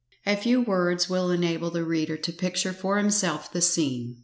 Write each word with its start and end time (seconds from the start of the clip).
A 0.25 0.35
few 0.35 0.61
words 0.61 1.11
will 1.11 1.29
enable 1.29 1.69
the 1.69 1.83
reader 1.85 2.17
to 2.17 2.33
picture 2.33 2.73
for 2.73 2.97
himself 2.97 3.53
the 3.53 3.61
scene. 3.61 4.17